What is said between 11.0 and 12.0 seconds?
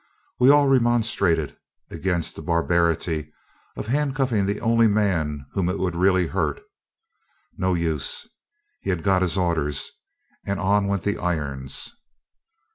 the irons.